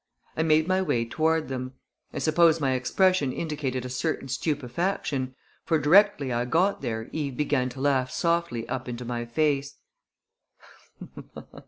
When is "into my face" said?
8.89-9.75